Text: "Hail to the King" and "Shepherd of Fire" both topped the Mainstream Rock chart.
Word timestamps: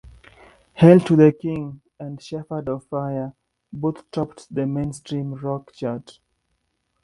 "Hail 0.73 0.99
to 1.01 1.15
the 1.15 1.31
King" 1.31 1.79
and 1.99 2.19
"Shepherd 2.19 2.67
of 2.69 2.85
Fire" 2.85 3.33
both 3.71 4.09
topped 4.09 4.51
the 4.51 4.65
Mainstream 4.65 5.35
Rock 5.35 5.73
chart. 5.73 6.17